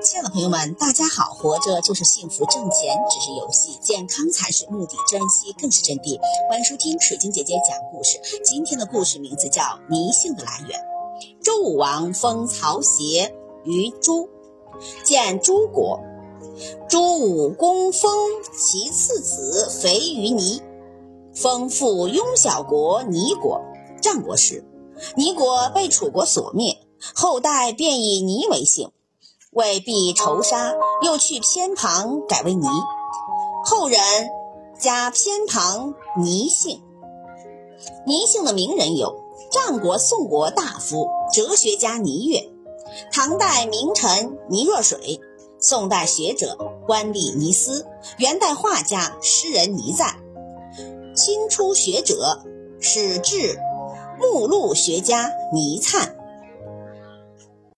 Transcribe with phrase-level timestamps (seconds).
[0.00, 1.32] 亲爱的朋友们，大家好！
[1.34, 6.20] 活着就是幸福，挣钱只是游戏，健康才是目的，珍惜更是真谛。
[6.48, 8.20] 欢迎收听水晶姐姐讲故事。
[8.44, 10.78] 今天的故事名字叫《迷信的来源》。
[11.42, 14.28] 周武王封曹协于诸，
[15.02, 15.98] 建诸国。
[16.88, 18.10] 朱武公封
[18.56, 20.62] 其次子肥于泥，
[21.34, 23.60] 封父拥小国倪国。
[24.00, 24.64] 战国时，
[25.16, 26.76] 倪国被楚国所灭，
[27.14, 28.92] 后代便以倪为姓。
[29.52, 32.66] 为避仇杀，又去偏旁改为倪。
[33.64, 33.98] 后人
[34.78, 36.82] 加偏旁倪姓。
[38.06, 42.50] 倪姓的名人有战国、宋国大夫、哲学家倪越，
[43.12, 45.20] 唐代名臣倪若水，
[45.58, 47.86] 宋代学者官吏倪思，
[48.18, 50.14] 元代画家诗人倪瓒，
[51.14, 52.42] 清初学者
[52.80, 53.58] 史志
[54.20, 56.17] 目录学家倪灿。